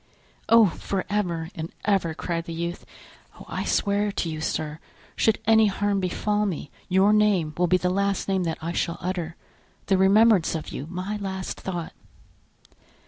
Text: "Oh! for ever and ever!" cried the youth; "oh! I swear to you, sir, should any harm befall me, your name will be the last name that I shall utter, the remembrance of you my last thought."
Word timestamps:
"Oh! 0.49 0.65
for 0.65 1.05
ever 1.11 1.49
and 1.53 1.71
ever!" 1.85 2.15
cried 2.15 2.45
the 2.45 2.53
youth; 2.55 2.87
"oh! 3.39 3.45
I 3.47 3.65
swear 3.65 4.11
to 4.11 4.29
you, 4.29 4.41
sir, 4.41 4.79
should 5.15 5.37
any 5.45 5.67
harm 5.67 5.99
befall 5.99 6.47
me, 6.47 6.71
your 6.89 7.13
name 7.13 7.53
will 7.55 7.67
be 7.67 7.77
the 7.77 7.91
last 7.91 8.27
name 8.27 8.41
that 8.45 8.57
I 8.63 8.71
shall 8.71 8.97
utter, 8.99 9.35
the 9.85 9.99
remembrance 9.99 10.55
of 10.55 10.69
you 10.69 10.87
my 10.87 11.17
last 11.17 11.59
thought." 11.61 11.93